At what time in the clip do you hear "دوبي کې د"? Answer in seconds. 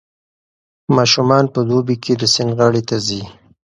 1.69-2.23